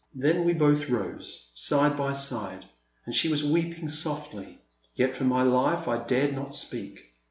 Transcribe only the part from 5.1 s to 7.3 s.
for my life I dared not speak.